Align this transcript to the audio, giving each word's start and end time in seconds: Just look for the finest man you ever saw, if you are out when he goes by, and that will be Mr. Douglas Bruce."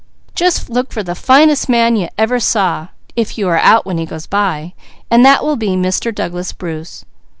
Just 0.33 0.67
look 0.67 0.91
for 0.91 1.03
the 1.03 1.13
finest 1.13 1.69
man 1.69 1.95
you 1.95 2.07
ever 2.17 2.39
saw, 2.39 2.87
if 3.15 3.37
you 3.37 3.47
are 3.49 3.59
out 3.59 3.85
when 3.85 3.99
he 3.99 4.07
goes 4.07 4.25
by, 4.25 4.73
and 5.11 5.23
that 5.23 5.43
will 5.43 5.57
be 5.57 5.75
Mr. 5.75 6.11
Douglas 6.11 6.53
Bruce." 6.53 7.05